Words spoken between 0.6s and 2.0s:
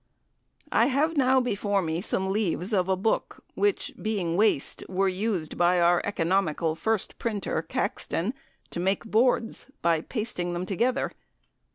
I have now before